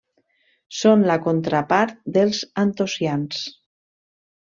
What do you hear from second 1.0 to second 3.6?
la contrapart dels antocians.